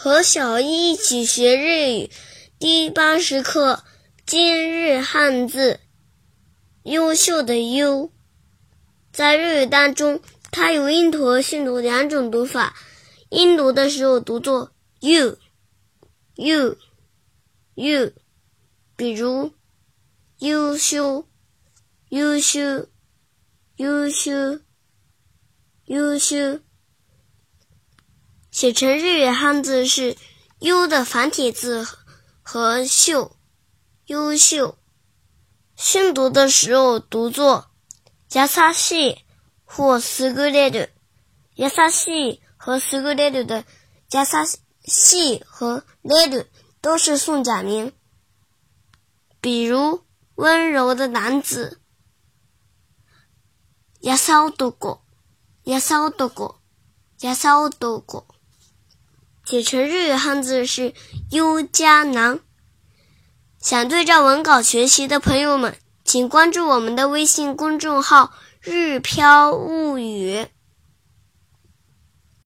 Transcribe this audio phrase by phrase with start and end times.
[0.00, 2.08] 和小一一起学日语
[2.60, 3.82] 第八十课
[4.24, 5.80] 今日汉字，
[6.84, 8.12] 优秀的优，
[9.12, 10.20] 在日语当中，
[10.52, 12.76] 它有音读和训读两种读法。
[13.30, 15.36] 音读的时候读作 y o
[16.36, 16.76] u，u，u，y o
[17.74, 18.12] y o
[18.96, 19.52] 比如
[20.38, 21.26] 优秀，
[22.10, 22.86] 优秀，
[23.78, 24.60] 优秀，
[25.86, 26.60] 优秀。
[28.60, 30.16] 写成日语汉字是
[30.58, 31.86] “优”的繁体字
[32.42, 33.36] 和“秀”、
[34.06, 34.76] “优秀”。
[35.78, 37.68] 训读的时候读作
[38.34, 39.16] “やさしい”
[39.64, 40.88] 或“優れる”。
[41.54, 43.64] “やさしい”和“優れる”的
[44.10, 44.44] “やさ
[44.84, 46.48] しい”和“れる”
[46.82, 47.92] 都是宋假名。
[49.40, 50.02] 比如
[50.34, 51.80] 温柔的男子
[54.02, 54.52] ，“やさお
[55.62, 56.10] やさお
[57.20, 58.24] やさ
[59.48, 60.92] 写成日语汉字是
[61.32, 62.40] “优加囊”。
[63.58, 70.48] 想对照文稿学习的朋友们，请关注我们的微信公众号“日飘物语”。